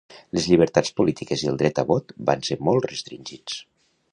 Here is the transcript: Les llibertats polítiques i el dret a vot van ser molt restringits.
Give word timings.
Les 0.35 0.45
llibertats 0.51 0.93
polítiques 0.99 1.43
i 1.45 1.51
el 1.53 1.59
dret 1.61 1.81
a 1.81 1.85
vot 1.91 2.15
van 2.31 2.41
ser 2.51 2.59
molt 2.69 2.89
restringits. 2.93 3.63